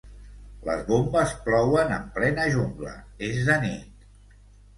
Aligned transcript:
Les 0.69 0.79
bombes 0.87 1.33
plouen 1.49 1.93
en 1.99 2.07
plena 2.15 2.47
jungla, 2.55 2.95
és 3.29 3.45
de 3.53 3.61
nit. 3.69 4.11